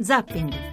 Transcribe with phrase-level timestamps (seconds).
[0.00, 0.69] Zapping.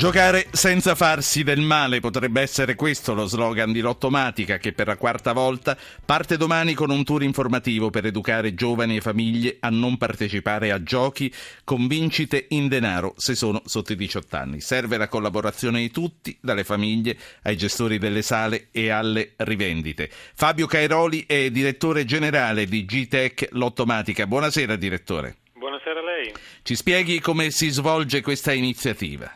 [0.00, 4.96] Giocare senza farsi del male potrebbe essere questo lo slogan di Lottomatica che per la
[4.96, 5.76] quarta volta
[6.06, 10.82] parte domani con un tour informativo per educare giovani e famiglie a non partecipare a
[10.82, 11.30] giochi
[11.64, 14.62] con vincite in denaro se sono sotto i 18 anni.
[14.62, 20.08] Serve la collaborazione di tutti, dalle famiglie ai gestori delle sale e alle rivendite.
[20.10, 24.26] Fabio Cairoli è direttore generale di G-Tech Lottomatica.
[24.26, 25.36] Buonasera direttore.
[25.52, 26.32] Buonasera a lei.
[26.62, 29.30] Ci spieghi come si svolge questa iniziativa?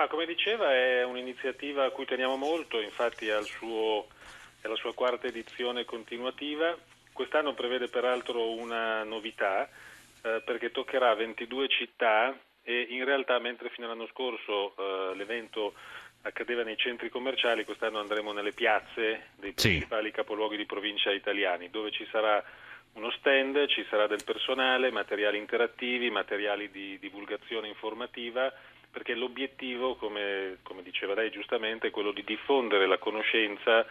[0.00, 4.06] Ma come diceva è un'iniziativa a cui teniamo molto, infatti è, suo,
[4.62, 6.74] è la sua quarta edizione continuativa.
[7.12, 9.68] Quest'anno prevede peraltro una novità
[10.22, 15.74] eh, perché toccherà 22 città e in realtà mentre fino all'anno scorso eh, l'evento
[16.22, 20.14] accadeva nei centri commerciali, quest'anno andremo nelle piazze dei principali sì.
[20.14, 22.42] capoluoghi di provincia italiani dove ci sarà
[22.94, 28.50] uno stand, ci sarà del personale, materiali interattivi, materiali di divulgazione informativa
[28.90, 33.84] perché l'obiettivo, come, come, diceva lei giustamente, è quello di diffondere la conoscenza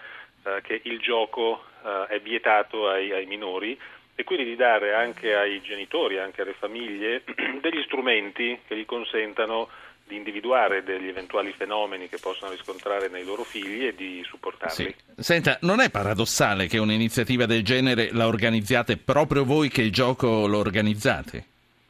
[0.44, 3.80] eh, che il gioco eh, è vietato ai, ai, minori
[4.16, 7.24] e quindi di dare anche ai genitori, anche alle famiglie,
[7.62, 9.70] degli strumenti che gli consentano
[10.06, 14.74] di individuare degli eventuali fenomeni che possono riscontrare nei loro figli e di supportarli.
[14.74, 14.96] Sì.
[15.22, 20.48] Senta, non è paradossale che un'iniziativa del genere la organizziate proprio voi che il gioco
[20.48, 21.46] lo organizzate?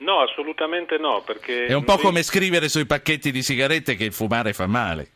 [0.09, 1.67] No, assolutamente no, perché...
[1.67, 5.07] È un po' come scrivere sui pacchetti di sigarette che il fumare fa male.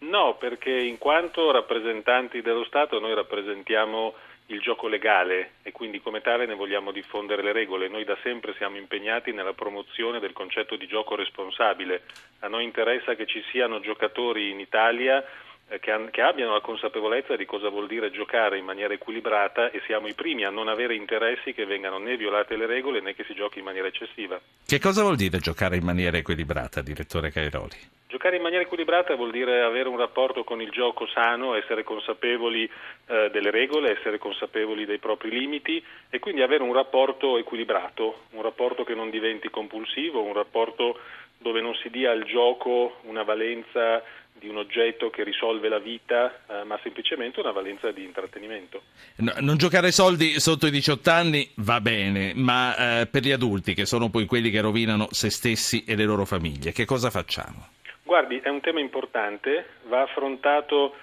[0.00, 4.12] No, perché in quanto rappresentanti dello Stato noi rappresentiamo
[4.46, 7.86] il gioco legale e quindi come tale ne vogliamo diffondere le regole.
[7.86, 12.02] Noi da sempre siamo impegnati nella promozione del concetto di gioco responsabile.
[12.40, 15.24] A noi interessa che ci siano giocatori in Italia
[15.68, 19.80] eh, che, che, abbiano la consapevolezza di cosa vuol dire giocare in maniera equilibrata e
[19.86, 23.24] siamo i primi a non avere interessi che vengano né violate le regole né che
[23.24, 24.40] si giochi in maniera eccessiva.
[24.66, 28.02] Che cosa vuol dire giocare in maniera equilibrata, direttore Cairoli?
[28.06, 32.70] Giocare in maniera equilibrata vuol dire avere un rapporto con il gioco sano, essere consapevoli
[33.06, 38.42] eh, delle regole, essere consapevoli dei propri limiti e quindi avere un rapporto equilibrato, un
[38.42, 41.00] rapporto che non diventi compulsivo, un rapporto
[41.38, 44.02] dove non si dia al gioco una valenza
[44.38, 48.82] di un oggetto che risolve la vita, eh, ma semplicemente una valenza di intrattenimento.
[49.16, 53.74] No, non giocare soldi sotto i 18 anni va bene, ma eh, per gli adulti,
[53.74, 57.68] che sono poi quelli che rovinano se stessi e le loro famiglie, che cosa facciamo?
[58.02, 60.94] Guardi, è un tema importante, va affrontato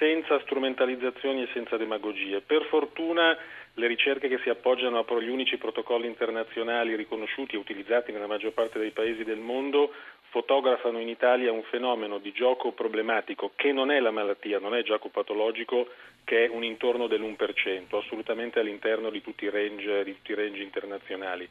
[0.00, 2.40] senza strumentalizzazioni e senza demagogie.
[2.40, 3.36] Per fortuna
[3.74, 8.52] le ricerche che si appoggiano a gli unici protocolli internazionali riconosciuti e utilizzati nella maggior
[8.52, 9.92] parte dei paesi del mondo
[10.30, 14.82] fotografano in Italia un fenomeno di gioco problematico che non è la malattia, non è
[14.82, 15.88] gioco patologico,
[16.24, 21.48] che è un intorno dell'1%, assolutamente all'interno di tutti i range, tutti i range internazionali.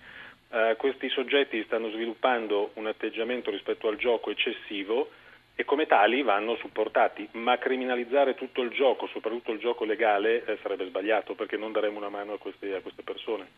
[0.49, 5.11] Uh, questi soggetti stanno sviluppando un atteggiamento rispetto al gioco eccessivo
[5.59, 10.57] e come tali vanno supportati, ma criminalizzare tutto il gioco, soprattutto il gioco legale, eh,
[10.61, 13.49] sarebbe sbagliato perché non daremo una mano a queste, a queste persone.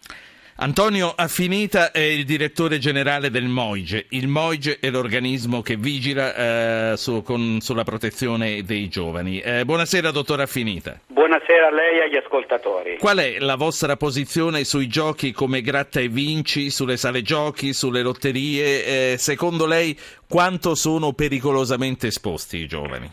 [0.63, 4.05] Antonio Affinita è il direttore generale del MOIGE.
[4.09, 9.39] Il MOIGE è l'organismo che vigila eh, su, con, sulla protezione dei giovani.
[9.39, 10.99] Eh, buonasera, dottor Affinita.
[11.07, 12.97] Buonasera a lei e agli ascoltatori.
[12.99, 18.03] Qual è la vostra posizione sui giochi come gratta e vinci, sulle sale giochi, sulle
[18.03, 19.13] lotterie?
[19.13, 19.97] Eh, secondo lei
[20.29, 23.09] quanto sono pericolosamente esposti i giovani?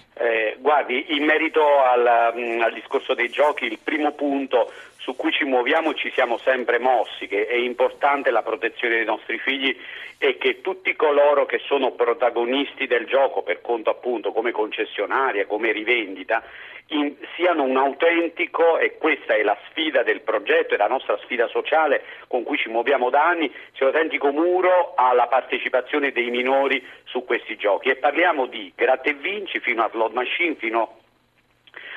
[0.68, 5.44] Guardi, in merito al, mm, al discorso dei giochi, il primo punto su cui ci
[5.44, 9.74] muoviamo ci siamo sempre mossi, che è importante la protezione dei nostri figli
[10.18, 15.72] e che tutti coloro che sono protagonisti del gioco, per conto appunto come concessionaria, come
[15.72, 16.42] rivendita,
[16.88, 21.46] in, siano un autentico, e questa è la sfida del progetto e la nostra sfida
[21.48, 26.84] sociale con cui ci muoviamo da anni, sia un autentico muro alla partecipazione dei minori
[27.04, 27.90] su questi giochi.
[27.90, 30.96] E parliamo di gratta e vinci fino a slot machine, fino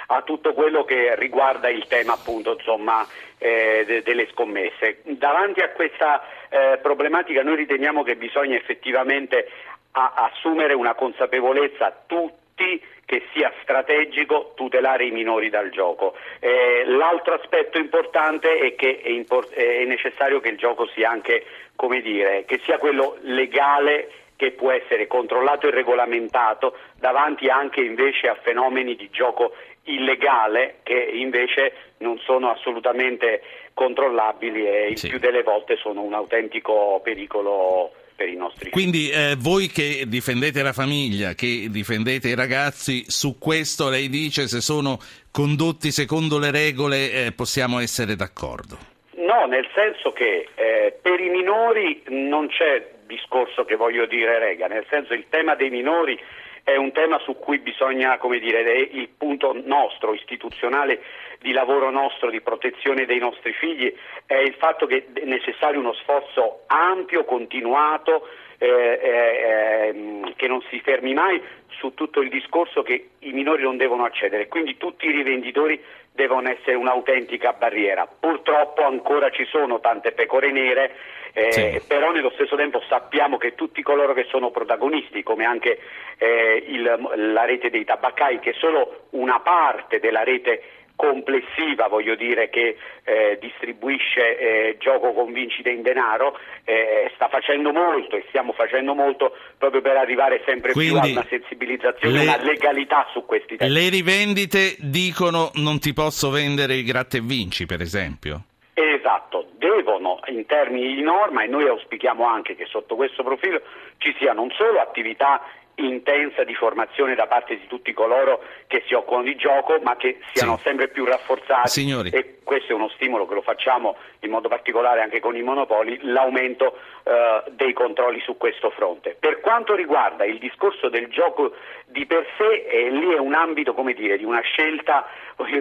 [0.08, 3.08] a tutto quello che riguarda il tema appunto insomma,
[3.38, 5.00] eh, de- delle scommesse.
[5.04, 9.50] Davanti a questa eh, problematica noi riteniamo che bisogna effettivamente
[9.92, 16.16] a- assumere una consapevolezza tutti che sia strategico tutelare i minori dal gioco.
[16.40, 21.44] Eh, l'altro aspetto importante è che è, import- è necessario che il gioco sia anche,
[21.76, 28.30] come dire, che sia quello legale che può essere controllato e regolamentato davanti anche invece
[28.30, 33.42] a fenomeni di gioco illegale che invece non sono assolutamente
[33.74, 35.10] controllabili e il sì.
[35.10, 38.70] più delle volte sono un autentico pericolo per i nostri.
[38.70, 44.48] Quindi eh, voi che difendete la famiglia, che difendete i ragazzi, su questo lei dice
[44.48, 45.00] se sono
[45.32, 48.78] condotti secondo le regole eh, possiamo essere d'accordo?
[49.16, 54.68] No, nel senso che eh, per i minori non c'è discorso che voglio dire rega,
[54.68, 56.20] nel senso il tema dei minori
[56.64, 61.02] è un tema su cui bisogna, come dire, il punto nostro, istituzionale,
[61.42, 63.94] di lavoro nostro, di protezione dei nostri figli,
[64.26, 68.28] è il fatto che è necessario uno sforzo ampio, continuato,
[68.58, 73.64] eh, eh, ehm, che non si fermi mai su tutto il discorso che i minori
[73.64, 74.48] non devono accedere.
[74.48, 75.82] Quindi tutti i rivenditori
[76.14, 78.08] devono essere un'autentica barriera.
[78.08, 80.96] Purtroppo ancora ci sono tante pecore nere
[81.34, 81.82] eh, sì.
[81.88, 85.80] però nello stesso tempo sappiamo che tutti coloro che sono protagonisti, come anche
[86.18, 90.62] eh, il, la rete dei tabaccai, che è solo una parte della rete
[91.02, 97.72] complessiva, voglio dire, che eh, distribuisce eh, gioco con vincite in denaro, eh, sta facendo
[97.72, 102.24] molto e stiamo facendo molto proprio per arrivare sempre Quindi più a una sensibilizzazione, le,
[102.24, 103.74] una legalità su questi temi.
[103.74, 108.44] Le rivendite dicono non ti posso vendere il gratta e vinci, per esempio?
[108.74, 113.62] Esatto, devono in termini di norma e noi auspichiamo anche che sotto questo profilo
[113.98, 115.42] ci sia non solo attività
[115.88, 120.20] intensa di formazione da parte di tutti coloro che si occupano di gioco, ma che
[120.34, 120.64] siano sì.
[120.64, 122.10] sempre più rafforzati Signori.
[122.10, 126.00] e questo è uno stimolo che lo facciamo in modo particolare anche con i monopoli,
[126.04, 129.16] l'aumento eh, dei controlli su questo fronte.
[129.20, 131.54] Per quanto riguarda il discorso del gioco
[131.86, 135.08] di per sé, eh, lì è un ambito dire, di una scelta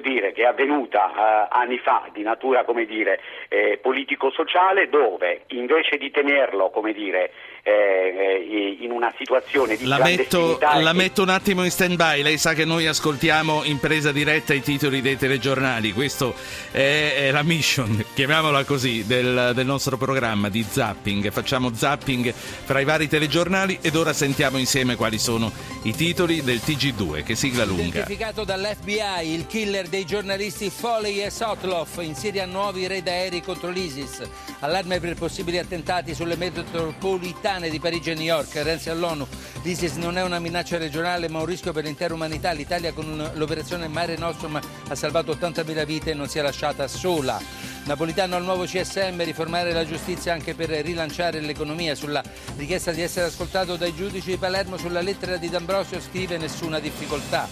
[0.02, 6.10] dire, che è avvenuta eh, anni fa di natura dire, eh, politico-sociale dove invece di
[6.10, 7.32] tenerlo dire,
[7.62, 12.22] eh, eh, in una situazione di la metto, la metto un attimo in stand by,
[12.22, 16.34] lei sa che noi ascoltiamo in presa diretta i titoli dei telegiornali, questo
[16.72, 22.80] è, è la mission, chiamiamola così, del, del nostro programma di zapping, facciamo zapping fra
[22.80, 25.50] i vari telegiornali ed ora sentiamo insieme quali sono
[25.82, 27.84] i titoli del TG2, che sigla lunga.
[27.84, 33.70] Identificato dall'FBI il killer dei giornalisti Foley e Sotloff in Siria nuovi raid aerei contro
[33.70, 34.20] l'ISIS,
[34.58, 38.54] allarme per possibili attentati sulle metropolitane di Parigi e New York.
[38.56, 39.26] Renzi all'ONU.
[39.62, 42.52] L'ISIS non è una minaccia regionale ma un rischio per l'intera umanità.
[42.52, 47.40] L'Italia con l'operazione Mare Nostrum ha salvato 80.000 vite e non si è lasciata sola.
[47.82, 51.94] Napolitano al nuovo CSM, riformare la giustizia anche per rilanciare l'economia.
[51.94, 52.22] Sulla
[52.56, 55.69] richiesta di essere ascoltato dai giudici di Palermo sulla lettera di D'Ambrosio
[56.00, 57.48] scrive nessuna difficoltà.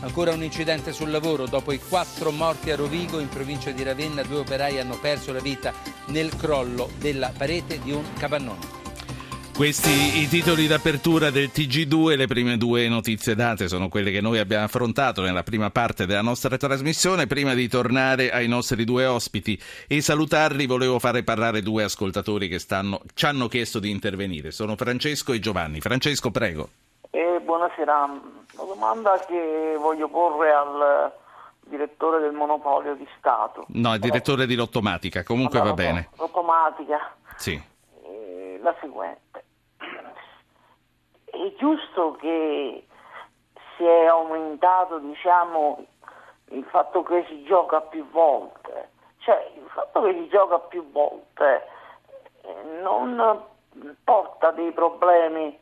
[0.00, 1.46] Ancora un incidente sul lavoro.
[1.46, 5.40] Dopo i quattro morti a Rovigo, in provincia di Ravenna, due operai hanno perso la
[5.40, 5.72] vita
[6.06, 8.82] nel crollo della parete di un capannone.
[9.54, 14.40] Questi i titoli d'apertura del TG2, le prime due notizie date sono quelle che noi
[14.40, 17.28] abbiamo affrontato nella prima parte della nostra trasmissione.
[17.28, 22.58] Prima di tornare ai nostri due ospiti e salutarli, volevo fare parlare due ascoltatori che
[22.58, 24.50] stanno, ci hanno chiesto di intervenire.
[24.50, 25.80] Sono Francesco e Giovanni.
[25.80, 26.68] Francesco, prego.
[27.14, 28.02] Eh, buonasera.
[28.06, 31.12] Una domanda che voglio porre al
[31.60, 33.66] direttore del monopolio di Stato.
[33.68, 36.08] No, il direttore di Lottomatica, comunque va bene.
[36.16, 37.14] Lottomatica.
[37.36, 37.52] Sì.
[38.02, 39.44] Eh, la seguente
[41.34, 42.84] è giusto che
[43.76, 45.84] si è aumentato diciamo,
[46.50, 51.64] il fatto che si gioca più volte, cioè il fatto che si gioca più volte
[52.42, 53.40] eh, non
[54.02, 55.56] porta dei problemi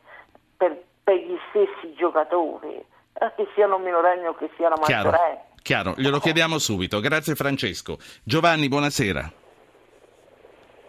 [0.57, 5.51] per, per gli stessi giocatori, eh, che siano minorenni o che siano maggiorenni.
[5.61, 6.99] Chiaro, glielo chiediamo subito.
[6.99, 7.97] Grazie Francesco.
[8.23, 9.31] Giovanni, buonasera.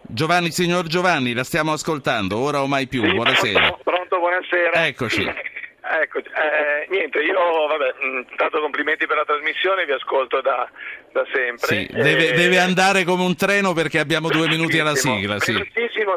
[0.06, 3.04] Giovanni, signor Giovanni, la stiamo ascoltando, ora o mai più.
[3.04, 3.58] Sì, buonasera.
[3.58, 4.86] Pronto, pronto, buonasera.
[4.86, 5.24] Eccoci.
[5.86, 7.94] Ecco, eh, niente, io vabbè,
[8.30, 10.66] intanto complimenti per la trasmissione, vi ascolto da,
[11.12, 11.66] da sempre.
[11.66, 15.38] Sì, deve, eh, deve, andare come un treno perché abbiamo due minuti alla sigla.
[15.38, 15.52] Sì.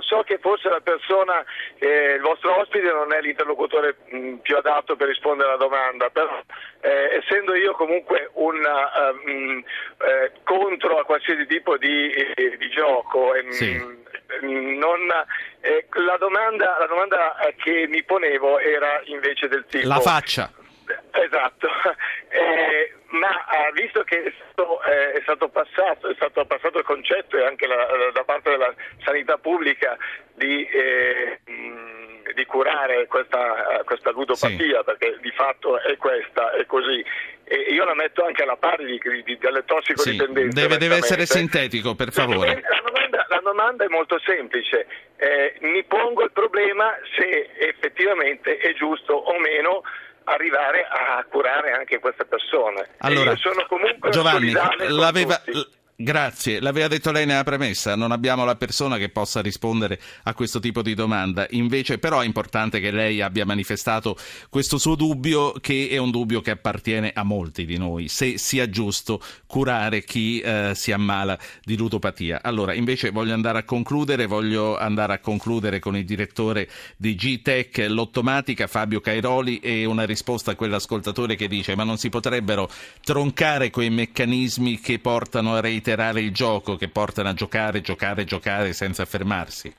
[0.02, 1.44] So che forse la persona,
[1.80, 6.42] eh, il vostro ospite non è l'interlocutore mh, più adatto per rispondere alla domanda, però
[6.82, 9.64] eh, essendo io comunque un mh,
[10.06, 14.06] eh, contro a qualsiasi tipo di, eh, di gioco, sì.
[14.42, 15.10] Non,
[15.62, 19.88] eh, la, domanda, la, domanda, che mi ponevo era invece del tipo...
[19.88, 20.52] La faccia.
[21.12, 21.68] Esatto,
[23.28, 27.38] ma eh, visto che è stato, eh, è stato, passato, è stato passato il concetto
[27.38, 29.98] e anche la, da parte della sanità pubblica
[30.34, 31.40] di, eh,
[32.34, 34.84] di curare questa, questa ludopatia, sì.
[34.86, 37.04] perché di fatto è questa, è così,
[37.44, 40.60] e io la metto anche alla pari di, di, delle tossicodipendenze.
[40.60, 42.64] Sì, deve, deve, essere sintetico, per favore.
[42.68, 44.86] La domanda, la domanda è molto semplice.
[45.16, 49.84] Eh, mi pongo il problema se effettivamente è giusto o meno
[50.28, 52.90] arrivare a curare anche queste persone.
[53.00, 53.34] Allora,
[54.10, 55.42] Giovanni, l'aveva,
[56.00, 60.60] Grazie, l'aveva detto lei nella premessa, non abbiamo la persona che possa rispondere a questo
[60.60, 64.16] tipo di domanda, invece però è importante che lei abbia manifestato
[64.48, 68.70] questo suo dubbio che è un dubbio che appartiene a molti di noi, se sia
[68.70, 72.42] giusto curare chi eh, si ammala di ludopatia.
[72.44, 77.88] Allora, invece voglio andare a concludere, voglio andare a concludere con il direttore di G-Tech
[77.90, 82.70] Lottomatica, Fabio Cairoli, e una risposta a quell'ascoltatore che dice ma non si potrebbero
[83.04, 88.26] troncare quei meccanismi che portano a reiterare reiterare il gioco che portano a giocare, giocare,
[88.26, 89.74] giocare senza fermarsi?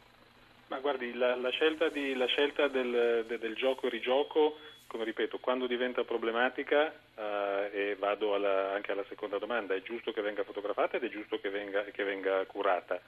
[0.69, 5.05] Ma guardi, la, la scelta, di, la scelta del, de, del, gioco e rigioco, come
[5.05, 10.23] ripeto, quando diventa problematica, eh, e vado alla, anche alla seconda domanda, è giusto che
[10.23, 12.99] venga fotografata ed è giusto che venga, che venga curata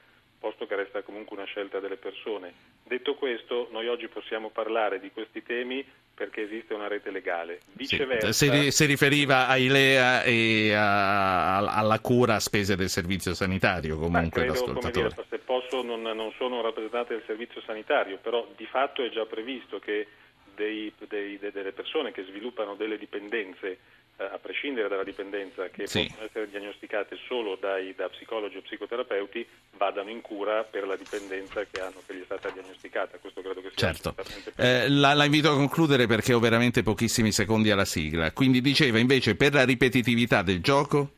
[0.40, 2.52] posto che resta comunque una scelta delle persone.
[2.82, 7.60] Detto questo, noi oggi possiamo parlare di questi temi perché esiste una rete legale.
[7.72, 13.98] Viceversa, sì, si, riferiva a Ilea e a, alla cura a spese del servizio sanitario
[13.98, 18.66] comunque credo, dire, se posso non, non sono un rappresentante del servizio sanitario, però di
[18.66, 20.06] fatto è già previsto che
[20.54, 23.78] dei, dei, delle persone che sviluppano delle dipendenze
[24.24, 26.06] a prescindere dalla dipendenza, che sì.
[26.06, 29.46] possono essere diagnosticate solo dai, da psicologi o psicoterapeuti,
[29.76, 33.18] vadano in cura per la dipendenza che, hanno, che gli è stata diagnosticata.
[33.18, 34.14] Questo credo che sia certo.
[34.56, 38.32] Eh, la, la, invito a concludere perché ho veramente pochissimi secondi alla sigla.
[38.32, 41.12] Quindi diceva invece per la ripetitività del gioco.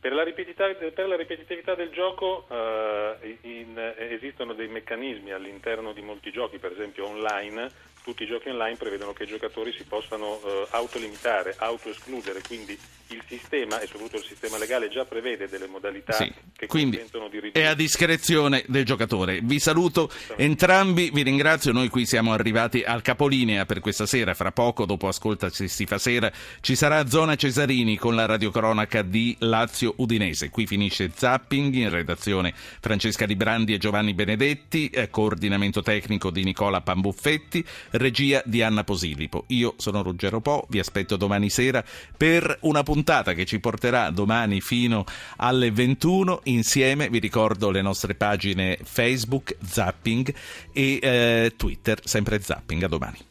[0.00, 6.30] Per la, per la ripetitività, del gioco eh, in, esistono dei meccanismi all'interno di molti
[6.30, 7.68] giochi, per esempio online,
[8.08, 13.22] tutti i giochi online prevedono che i giocatori si possano eh, autolimitare, autoescludere, quindi il
[13.26, 17.64] sistema e soprattutto il sistema legale già prevede delle modalità sì, che consentono di ridurre.
[17.64, 19.40] È a discrezione del giocatore.
[19.42, 24.52] Vi saluto entrambi, vi ringrazio, noi qui siamo arrivati al capolinea per questa sera, fra
[24.52, 29.94] poco dopo Ascolta si fa sera ci sarà Zona Cesarini con la radiocronaca di Lazio
[29.98, 30.50] Udinese.
[30.50, 36.42] Qui finisce Zapping, in redazione Francesca Di Brandi e Giovanni Benedetti, eh, coordinamento tecnico di
[36.42, 37.64] Nicola Pambuffetti,
[37.98, 39.44] regia di Anna Posilipo.
[39.48, 41.84] Io sono Ruggero Po, vi aspetto domani sera
[42.16, 45.04] per una puntata che ci porterà domani fino
[45.36, 46.40] alle 21.
[46.44, 50.34] Insieme vi ricordo le nostre pagine Facebook, Zapping
[50.72, 52.82] e eh, Twitter, sempre Zapping.
[52.82, 53.27] A domani.